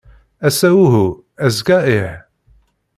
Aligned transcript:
Ass-a 0.47 0.69
uhu, 0.83 1.05
azekka, 1.45 1.77
ih. 1.95 2.13